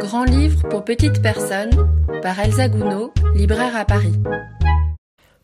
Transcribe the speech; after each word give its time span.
Grand 0.00 0.24
livre 0.24 0.68
pour 0.68 0.84
petites 0.84 1.22
personnes 1.22 1.70
par 2.22 2.38
Elsa 2.38 2.68
Gounod, 2.68 3.10
libraire 3.34 3.76
à 3.76 3.84
Paris. 3.84 4.14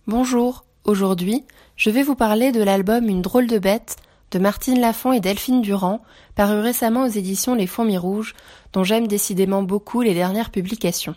Bonjour, 0.06 0.64
aujourd'hui 0.84 1.44
je 1.76 1.90
vais 1.90 2.02
vous 2.02 2.14
parler 2.14 2.52
de 2.52 2.62
l'album 2.62 3.08
Une 3.08 3.22
drôle 3.22 3.46
de 3.46 3.58
bête 3.58 3.96
de 4.30 4.38
Martine 4.38 4.80
Lafont 4.80 5.12
et 5.12 5.20
Delphine 5.20 5.62
Durand, 5.62 6.02
paru 6.34 6.60
récemment 6.60 7.04
aux 7.04 7.08
éditions 7.08 7.54
Les 7.54 7.66
Fourmis 7.66 7.98
Rouges, 7.98 8.34
dont 8.72 8.84
j'aime 8.84 9.06
décidément 9.06 9.62
beaucoup 9.62 10.02
les 10.02 10.14
dernières 10.14 10.50
publications. 10.50 11.14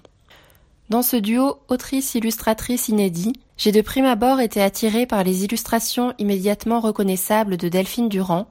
Dans 0.92 1.04
ce 1.04 1.16
duo 1.16 1.56
autrice-illustratrice 1.70 2.90
inédit, 2.90 3.32
j'ai 3.56 3.72
de 3.72 3.80
prime 3.80 4.04
abord 4.04 4.42
été 4.42 4.62
attirée 4.62 5.06
par 5.06 5.24
les 5.24 5.46
illustrations 5.46 6.14
immédiatement 6.18 6.82
reconnaissables 6.82 7.56
de 7.56 7.70
Delphine 7.70 8.10
Durand, 8.10 8.48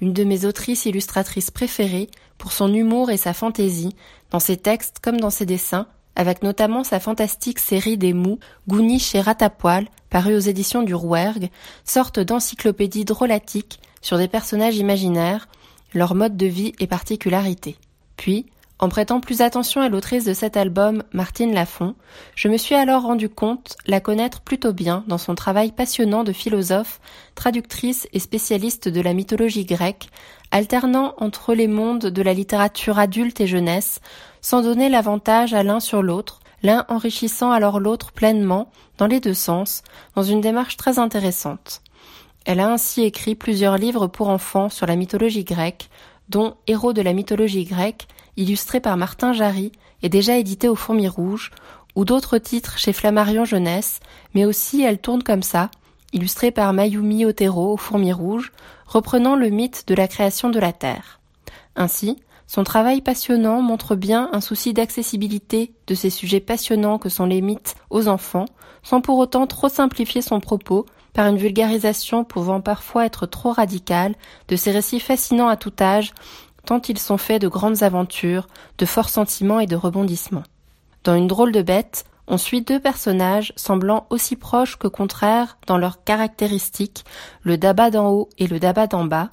une 0.00 0.12
de 0.12 0.22
mes 0.22 0.44
autrices 0.44 0.86
illustratrices 0.86 1.50
préférées 1.50 2.08
pour 2.38 2.52
son 2.52 2.72
humour 2.72 3.10
et 3.10 3.16
sa 3.16 3.32
fantaisie, 3.32 3.96
dans 4.30 4.38
ses 4.38 4.56
textes 4.56 5.00
comme 5.02 5.18
dans 5.18 5.30
ses 5.30 5.46
dessins, 5.46 5.88
avec 6.14 6.44
notamment 6.44 6.84
sa 6.84 7.00
fantastique 7.00 7.58
série 7.58 7.98
des 7.98 8.12
mous, 8.12 8.38
Gouni 8.68 9.00
chez 9.00 9.20
Ratapoil, 9.20 9.88
parue 10.10 10.36
aux 10.36 10.38
éditions 10.38 10.84
du 10.84 10.94
Rouergue, 10.94 11.50
sorte 11.84 12.20
d'encyclopédie 12.20 13.04
drôlatique 13.04 13.80
sur 14.00 14.16
des 14.16 14.28
personnages 14.28 14.76
imaginaires, 14.76 15.48
leur 15.92 16.14
mode 16.14 16.36
de 16.36 16.46
vie 16.46 16.72
et 16.78 16.86
particularités. 16.86 17.78
Puis, 18.16 18.46
en 18.80 18.88
prêtant 18.88 19.20
plus 19.20 19.42
attention 19.42 19.82
à 19.82 19.90
l'autrice 19.90 20.24
de 20.24 20.32
cet 20.32 20.56
album, 20.56 21.02
Martine 21.12 21.52
Lafont, 21.52 21.94
je 22.34 22.48
me 22.48 22.56
suis 22.56 22.74
alors 22.74 23.02
rendu 23.02 23.28
compte 23.28 23.76
la 23.86 24.00
connaître 24.00 24.40
plutôt 24.40 24.72
bien 24.72 25.04
dans 25.06 25.18
son 25.18 25.34
travail 25.34 25.70
passionnant 25.70 26.24
de 26.24 26.32
philosophe, 26.32 26.98
traductrice 27.34 28.08
et 28.14 28.18
spécialiste 28.18 28.88
de 28.88 29.02
la 29.02 29.12
mythologie 29.12 29.66
grecque, 29.66 30.08
alternant 30.50 31.14
entre 31.18 31.52
les 31.52 31.68
mondes 31.68 32.06
de 32.06 32.22
la 32.22 32.32
littérature 32.32 32.98
adulte 32.98 33.42
et 33.42 33.46
jeunesse, 33.46 34.00
sans 34.40 34.62
donner 34.62 34.88
l'avantage 34.88 35.52
à 35.52 35.62
l'un 35.62 35.78
sur 35.78 36.02
l'autre, 36.02 36.40
l'un 36.62 36.86
enrichissant 36.88 37.50
alors 37.50 37.80
l'autre 37.80 38.12
pleinement, 38.12 38.70
dans 38.96 39.06
les 39.06 39.20
deux 39.20 39.34
sens, 39.34 39.82
dans 40.16 40.22
une 40.22 40.40
démarche 40.40 40.78
très 40.78 40.98
intéressante. 40.98 41.82
Elle 42.46 42.60
a 42.60 42.72
ainsi 42.72 43.02
écrit 43.02 43.34
plusieurs 43.34 43.76
livres 43.76 44.06
pour 44.06 44.30
enfants 44.30 44.70
sur 44.70 44.86
la 44.86 44.96
mythologie 44.96 45.44
grecque, 45.44 45.90
dont 46.30 46.54
Héros 46.66 46.92
de 46.92 47.02
la 47.02 47.12
mythologie 47.12 47.64
grecque, 47.64 48.06
illustré 48.36 48.80
par 48.80 48.96
Martin 48.96 49.32
Jarry 49.32 49.72
et 50.02 50.08
déjà 50.08 50.38
édité 50.38 50.68
au 50.68 50.76
Fourmi 50.76 51.08
Rouge, 51.08 51.50
ou 51.96 52.04
d'autres 52.04 52.38
titres 52.38 52.78
chez 52.78 52.92
Flammarion 52.92 53.44
Jeunesse, 53.44 54.00
mais 54.34 54.44
aussi 54.44 54.82
Elle 54.82 55.00
tourne 55.00 55.24
comme 55.24 55.42
ça, 55.42 55.70
illustré 56.12 56.52
par 56.52 56.72
Mayumi 56.72 57.24
Otero 57.24 57.74
au 57.74 57.76
Fourmi 57.76 58.12
Rouge, 58.12 58.52
reprenant 58.86 59.36
le 59.36 59.50
mythe 59.50 59.84
de 59.88 59.94
la 59.94 60.08
création 60.08 60.50
de 60.50 60.60
la 60.60 60.72
Terre. 60.72 61.20
Ainsi, 61.76 62.16
son 62.46 62.64
travail 62.64 63.00
passionnant 63.00 63.60
montre 63.60 63.94
bien 63.94 64.28
un 64.32 64.40
souci 64.40 64.72
d'accessibilité 64.72 65.72
de 65.86 65.94
ces 65.94 66.10
sujets 66.10 66.40
passionnants 66.40 66.98
que 66.98 67.08
sont 67.08 67.26
les 67.26 67.40
mythes 67.40 67.74
aux 67.90 68.08
enfants, 68.08 68.46
sans 68.82 69.00
pour 69.00 69.18
autant 69.18 69.46
trop 69.46 69.68
simplifier 69.68 70.22
son 70.22 70.40
propos 70.40 70.86
par 71.12 71.26
une 71.26 71.38
vulgarisation 71.38 72.24
pouvant 72.24 72.60
parfois 72.60 73.06
être 73.06 73.26
trop 73.26 73.52
radicale 73.52 74.14
de 74.48 74.56
ces 74.56 74.70
récits 74.70 75.00
fascinants 75.00 75.48
à 75.48 75.56
tout 75.56 75.72
âge 75.80 76.12
tant 76.66 76.80
ils 76.82 76.98
sont 76.98 77.18
faits 77.18 77.42
de 77.42 77.48
grandes 77.48 77.82
aventures, 77.82 78.46
de 78.78 78.86
forts 78.86 79.08
sentiments 79.08 79.60
et 79.60 79.66
de 79.66 79.76
rebondissements. 79.76 80.44
Dans 81.04 81.16
une 81.16 81.26
drôle 81.26 81.52
de 81.52 81.62
bête, 81.62 82.04
on 82.26 82.38
suit 82.38 82.62
deux 82.62 82.78
personnages 82.78 83.52
semblant 83.56 84.06
aussi 84.10 84.36
proches 84.36 84.76
que 84.76 84.86
contraires 84.86 85.58
dans 85.66 85.78
leurs 85.78 86.04
caractéristiques, 86.04 87.04
le 87.42 87.58
Daba 87.58 87.90
d'en 87.90 88.10
haut 88.10 88.28
et 88.38 88.46
le 88.46 88.60
Daba 88.60 88.86
d'en 88.86 89.04
bas, 89.04 89.28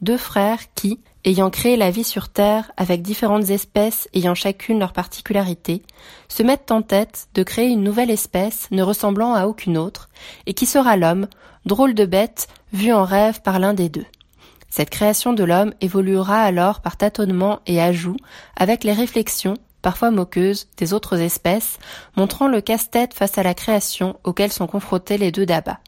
deux 0.00 0.16
frères 0.16 0.60
qui, 0.74 1.00
ayant 1.28 1.50
créé 1.50 1.76
la 1.76 1.90
vie 1.90 2.04
sur 2.04 2.30
Terre 2.30 2.72
avec 2.78 3.02
différentes 3.02 3.50
espèces 3.50 4.08
ayant 4.14 4.34
chacune 4.34 4.78
leur 4.78 4.94
particularité, 4.94 5.82
se 6.28 6.42
mettent 6.42 6.70
en 6.70 6.80
tête 6.80 7.28
de 7.34 7.42
créer 7.42 7.68
une 7.68 7.82
nouvelle 7.82 8.10
espèce 8.10 8.68
ne 8.70 8.82
ressemblant 8.82 9.34
à 9.34 9.46
aucune 9.46 9.76
autre, 9.76 10.08
et 10.46 10.54
qui 10.54 10.64
sera 10.64 10.96
l'homme, 10.96 11.28
drôle 11.66 11.92
de 11.94 12.06
bête, 12.06 12.48
vu 12.72 12.92
en 12.92 13.04
rêve 13.04 13.42
par 13.42 13.58
l'un 13.58 13.74
des 13.74 13.90
deux. 13.90 14.06
Cette 14.70 14.90
création 14.90 15.34
de 15.34 15.44
l'homme 15.44 15.74
évoluera 15.82 16.40
alors 16.40 16.80
par 16.80 16.96
tâtonnement 16.96 17.60
et 17.66 17.80
ajout 17.80 18.16
avec 18.56 18.82
les 18.84 18.92
réflexions, 18.92 19.54
parfois 19.82 20.10
moqueuses, 20.10 20.68
des 20.78 20.94
autres 20.94 21.18
espèces, 21.18 21.78
montrant 22.16 22.48
le 22.48 22.62
casse-tête 22.62 23.12
face 23.12 23.36
à 23.36 23.42
la 23.42 23.54
création 23.54 24.18
auquel 24.24 24.50
sont 24.50 24.66
confrontés 24.66 25.18
les 25.18 25.32
deux 25.32 25.46
dabas. 25.46 25.78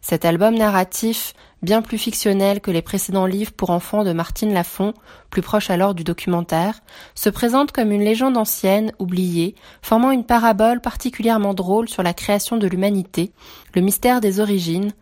Cet 0.00 0.24
album 0.24 0.54
narratif, 0.54 1.34
bien 1.62 1.82
plus 1.82 1.98
fictionnel 1.98 2.60
que 2.60 2.70
les 2.70 2.82
précédents 2.82 3.26
livres 3.26 3.52
pour 3.52 3.70
enfants 3.70 4.04
de 4.04 4.12
Martine 4.12 4.54
Lafont, 4.54 4.94
plus 5.30 5.42
proche 5.42 5.70
alors 5.70 5.94
du 5.94 6.04
documentaire, 6.04 6.80
se 7.14 7.28
présente 7.30 7.72
comme 7.72 7.90
une 7.90 8.04
légende 8.04 8.36
ancienne, 8.36 8.92
oubliée, 8.98 9.54
formant 9.82 10.12
une 10.12 10.24
parabole 10.24 10.80
particulièrement 10.80 11.54
drôle 11.54 11.88
sur 11.88 12.02
la 12.02 12.14
création 12.14 12.56
de 12.56 12.68
l'humanité, 12.68 13.32
le 13.74 13.82
mystère 13.82 14.20
des 14.20 14.40
origines, 14.40 14.92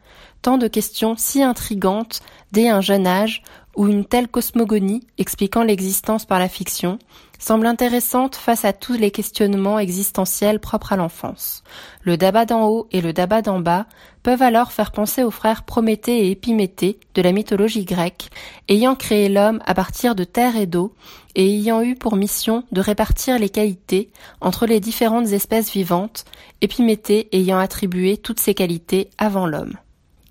tant 0.42 0.58
de 0.58 0.68
questions 0.68 1.14
si 1.16 1.42
intrigantes 1.42 2.20
dès 2.52 2.68
un 2.68 2.80
jeune 2.80 3.06
âge 3.06 3.42
où 3.76 3.88
une 3.88 4.06
telle 4.06 4.28
cosmogonie, 4.28 5.06
expliquant 5.18 5.62
l'existence 5.62 6.24
par 6.24 6.38
la 6.38 6.48
fiction, 6.48 6.98
semble 7.38 7.66
intéressante 7.66 8.36
face 8.36 8.64
à 8.64 8.72
tous 8.72 8.94
les 8.94 9.10
questionnements 9.10 9.78
existentiels 9.78 10.60
propres 10.60 10.92
à 10.92 10.96
l'enfance. 10.96 11.62
Le 12.02 12.16
Daba 12.16 12.44
d'en 12.44 12.68
haut 12.68 12.86
et 12.92 13.00
le 13.00 13.12
Daba 13.12 13.42
d'en 13.42 13.60
bas 13.60 13.86
peuvent 14.22 14.42
alors 14.42 14.72
faire 14.72 14.92
penser 14.92 15.22
aux 15.22 15.30
frères 15.30 15.64
Prométhée 15.64 16.26
et 16.26 16.30
Épiméthée 16.32 16.98
de 17.14 17.22
la 17.22 17.32
mythologie 17.32 17.84
grecque, 17.84 18.28
ayant 18.68 18.94
créé 18.94 19.28
l'homme 19.28 19.62
à 19.66 19.74
partir 19.74 20.14
de 20.14 20.24
terre 20.24 20.56
et 20.56 20.66
d'eau, 20.66 20.94
et 21.34 21.46
ayant 21.46 21.82
eu 21.82 21.94
pour 21.94 22.16
mission 22.16 22.64
de 22.72 22.80
répartir 22.80 23.38
les 23.38 23.50
qualités 23.50 24.10
entre 24.40 24.66
les 24.66 24.80
différentes 24.80 25.28
espèces 25.28 25.70
vivantes, 25.70 26.24
Épiméthée 26.60 27.28
ayant 27.32 27.58
attribué 27.58 28.16
toutes 28.16 28.40
ces 28.40 28.54
qualités 28.54 29.10
avant 29.18 29.46
l'homme. 29.46 29.74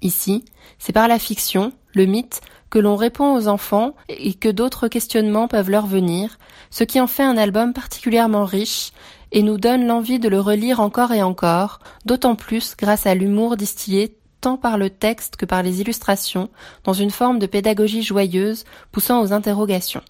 Ici, 0.01 0.45
c'est 0.79 0.93
par 0.93 1.07
la 1.07 1.19
fiction, 1.19 1.71
le 1.93 2.05
mythe, 2.05 2.41
que 2.69 2.79
l'on 2.79 2.95
répond 2.95 3.35
aux 3.35 3.47
enfants 3.47 3.95
et 4.09 4.33
que 4.33 4.49
d'autres 4.49 4.87
questionnements 4.87 5.47
peuvent 5.47 5.69
leur 5.69 5.87
venir, 5.87 6.37
ce 6.69 6.83
qui 6.83 6.99
en 6.99 7.07
fait 7.07 7.23
un 7.23 7.37
album 7.37 7.73
particulièrement 7.73 8.45
riche 8.45 8.91
et 9.31 9.43
nous 9.43 9.57
donne 9.57 9.87
l'envie 9.87 10.19
de 10.19 10.29
le 10.29 10.39
relire 10.39 10.79
encore 10.79 11.13
et 11.13 11.23
encore, 11.23 11.79
d'autant 12.05 12.35
plus 12.35 12.75
grâce 12.77 13.05
à 13.05 13.15
l'humour 13.15 13.57
distillé 13.57 14.17
tant 14.41 14.57
par 14.57 14.77
le 14.77 14.89
texte 14.89 15.37
que 15.37 15.45
par 15.45 15.63
les 15.63 15.81
illustrations, 15.81 16.49
dans 16.83 16.93
une 16.93 17.11
forme 17.11 17.39
de 17.39 17.47
pédagogie 17.47 18.03
joyeuse 18.03 18.63
poussant 18.91 19.21
aux 19.21 19.33
interrogations. 19.33 20.03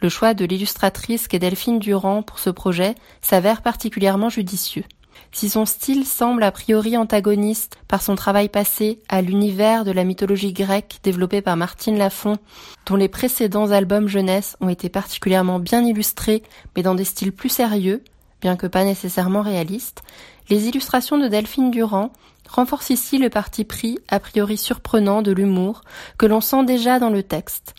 Le 0.00 0.08
choix 0.08 0.34
de 0.34 0.44
l'illustratrice 0.44 1.26
qu'est 1.26 1.38
Delphine 1.38 1.78
Durand 1.78 2.22
pour 2.22 2.38
ce 2.38 2.50
projet 2.50 2.94
s'avère 3.22 3.62
particulièrement 3.62 4.28
judicieux. 4.28 4.84
Si 5.32 5.48
son 5.48 5.66
style 5.66 6.06
semble 6.06 6.42
a 6.42 6.50
priori 6.50 6.96
antagoniste 6.96 7.76
par 7.88 8.02
son 8.02 8.14
travail 8.14 8.48
passé 8.48 9.00
à 9.08 9.20
l'univers 9.20 9.84
de 9.84 9.90
la 9.90 10.04
mythologie 10.04 10.52
grecque 10.52 10.98
développé 11.02 11.42
par 11.42 11.56
Martine 11.56 11.98
Lafont, 11.98 12.38
dont 12.86 12.96
les 12.96 13.08
précédents 13.08 13.70
albums 13.70 14.08
jeunesse 14.08 14.56
ont 14.60 14.68
été 14.68 14.88
particulièrement 14.88 15.58
bien 15.58 15.84
illustrés, 15.84 16.42
mais 16.74 16.82
dans 16.82 16.94
des 16.94 17.04
styles 17.04 17.32
plus 17.32 17.48
sérieux, 17.48 18.02
bien 18.40 18.56
que 18.56 18.66
pas 18.66 18.84
nécessairement 18.84 19.42
réalistes, 19.42 20.02
les 20.48 20.68
illustrations 20.68 21.18
de 21.18 21.28
Delphine 21.28 21.70
Durand 21.70 22.12
renforcent 22.48 22.90
ici 22.90 23.18
le 23.18 23.30
parti 23.30 23.64
pris 23.64 23.98
a 24.08 24.20
priori 24.20 24.56
surprenant 24.56 25.22
de 25.22 25.32
l'humour 25.32 25.82
que 26.18 26.26
l'on 26.26 26.40
sent 26.40 26.64
déjà 26.64 26.98
dans 26.98 27.10
le 27.10 27.22
texte. 27.22 27.74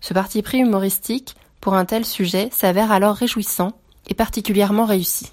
Ce 0.00 0.14
parti 0.14 0.42
pris 0.42 0.58
humoristique, 0.58 1.36
pour 1.60 1.74
un 1.74 1.84
tel 1.84 2.04
sujet, 2.04 2.48
s'avère 2.52 2.92
alors 2.92 3.16
réjouissant 3.16 3.72
et 4.08 4.14
particulièrement 4.14 4.84
réussi. 4.84 5.30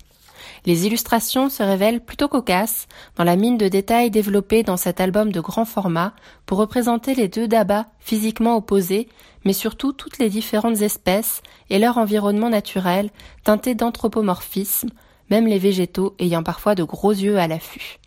Les 0.66 0.86
illustrations 0.88 1.50
se 1.50 1.62
révèlent 1.62 2.00
plutôt 2.00 2.30
cocasses 2.30 2.88
dans 3.18 3.26
la 3.26 3.36
mine 3.36 3.58
de 3.58 3.68
détails 3.68 4.12
développée 4.12 4.64
dans 4.64 4.78
cet 4.78 5.02
album 5.02 5.32
de 5.32 5.42
grand 5.42 5.66
format 5.66 6.14
pour 6.46 6.58
représenter 6.58 7.16
les 7.16 7.28
deux 7.28 7.50
dabas 7.50 7.86
physiquement 8.00 8.56
opposés, 8.56 9.10
mais 9.44 9.52
surtout 9.52 9.92
toutes 9.92 10.20
les 10.20 10.30
différentes 10.30 10.82
espèces 10.82 11.42
et 11.70 11.80
leur 11.80 11.98
environnement 11.98 12.50
naturel 12.50 13.10
teinté 13.44 13.76
d'anthropomorphisme, 13.76 14.90
même 15.30 15.48
les 15.48 15.60
végétaux 15.60 16.16
ayant 16.20 16.44
parfois 16.44 16.76
de 16.76 16.84
gros 16.84 17.12
yeux 17.12 17.38
à 17.38 17.48
l'affût. 17.48 18.00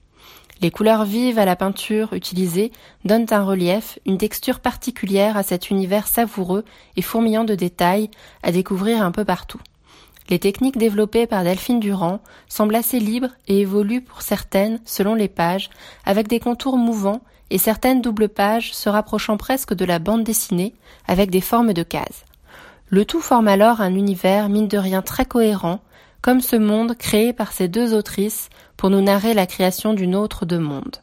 Les 0.62 0.70
couleurs 0.70 1.04
vives 1.04 1.38
à 1.38 1.44
la 1.44 1.56
peinture 1.56 2.14
utilisées 2.14 2.72
donnent 3.04 3.26
un 3.30 3.44
relief, 3.44 3.98
une 4.06 4.16
texture 4.16 4.60
particulière 4.60 5.36
à 5.36 5.42
cet 5.42 5.68
univers 5.68 6.06
savoureux 6.06 6.64
et 6.96 7.02
fourmillant 7.02 7.44
de 7.44 7.54
détails 7.54 8.10
à 8.42 8.52
découvrir 8.52 9.02
un 9.02 9.12
peu 9.12 9.26
partout. 9.26 9.60
Les 10.28 10.38
techniques 10.38 10.76
développées 10.76 11.26
par 11.26 11.44
Delphine 11.44 11.80
Durand 11.80 12.20
semblent 12.48 12.74
assez 12.74 12.98
libres 12.98 13.30
et 13.46 13.60
évoluent 13.60 14.02
pour 14.02 14.22
certaines 14.22 14.80
selon 14.84 15.14
les 15.14 15.28
pages, 15.28 15.70
avec 16.04 16.26
des 16.26 16.40
contours 16.40 16.76
mouvants 16.76 17.20
et 17.50 17.58
certaines 17.58 18.02
doubles 18.02 18.28
pages 18.28 18.74
se 18.74 18.88
rapprochant 18.88 19.36
presque 19.36 19.74
de 19.74 19.84
la 19.84 20.00
bande 20.00 20.24
dessinée 20.24 20.74
avec 21.06 21.30
des 21.30 21.40
formes 21.40 21.72
de 21.72 21.84
cases. 21.84 22.24
Le 22.88 23.04
tout 23.04 23.20
forme 23.20 23.48
alors 23.48 23.80
un 23.80 23.94
univers 23.94 24.48
mine 24.48 24.68
de 24.68 24.78
rien 24.78 25.02
très 25.02 25.26
cohérent, 25.26 25.80
comme 26.22 26.40
ce 26.40 26.56
monde 26.56 26.96
créé 26.96 27.32
par 27.32 27.52
ces 27.52 27.68
deux 27.68 27.94
autrices 27.94 28.48
pour 28.76 28.90
nous 28.90 29.00
narrer 29.00 29.32
la 29.32 29.46
création 29.46 29.94
d'une 29.94 30.16
autre 30.16 30.44
de 30.44 30.58
monde. 30.58 30.96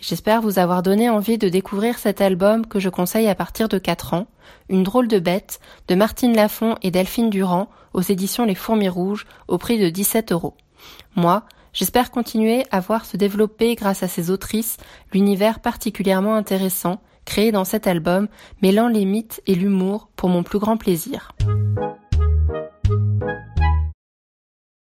J'espère 0.00 0.40
vous 0.40 0.58
avoir 0.58 0.82
donné 0.82 1.10
envie 1.10 1.38
de 1.38 1.48
découvrir 1.48 1.98
cet 1.98 2.20
album 2.20 2.66
que 2.66 2.78
je 2.78 2.88
conseille 2.88 3.28
à 3.28 3.34
partir 3.34 3.68
de 3.68 3.78
4 3.78 4.14
ans, 4.14 4.26
Une 4.68 4.84
drôle 4.84 5.08
de 5.08 5.18
bête, 5.18 5.60
de 5.88 5.94
Martine 5.94 6.34
Lafont 6.34 6.76
et 6.82 6.90
Delphine 6.90 7.30
Durand, 7.30 7.68
aux 7.92 8.00
éditions 8.00 8.44
Les 8.44 8.54
Fourmis 8.54 8.88
Rouges, 8.88 9.26
au 9.48 9.58
prix 9.58 9.78
de 9.78 9.88
17 9.88 10.32
euros. 10.32 10.54
Moi, 11.16 11.42
j'espère 11.72 12.10
continuer 12.10 12.64
à 12.70 12.80
voir 12.80 13.04
se 13.04 13.16
développer 13.16 13.74
grâce 13.74 14.02
à 14.02 14.08
ces 14.08 14.30
autrices 14.30 14.76
l'univers 15.12 15.60
particulièrement 15.60 16.34
intéressant 16.34 17.00
créé 17.28 17.52
dans 17.52 17.66
cet 17.66 17.86
album, 17.86 18.26
mêlant 18.62 18.88
les 18.88 19.04
mythes 19.04 19.42
et 19.46 19.54
l'humour 19.54 20.08
pour 20.16 20.30
mon 20.30 20.42
plus 20.42 20.58
grand 20.58 20.78
plaisir. 20.78 21.32